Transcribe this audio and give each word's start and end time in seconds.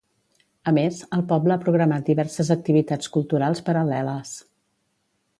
A 0.69 0.71
més, 0.75 1.01
el 1.17 1.21
poble 1.31 1.53
ha 1.55 1.61
programat 1.65 2.07
diverses 2.07 2.49
activitats 2.55 3.11
culturals 3.17 3.61
paral·leles. 3.69 4.33